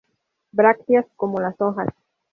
Brácteas 0.51 1.05
como 1.15 1.39
las 1.41 1.61
hojas. 1.61 1.89